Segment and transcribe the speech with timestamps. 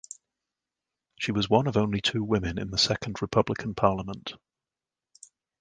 [1.19, 4.33] She was one of only two women in the Second Republican parliament.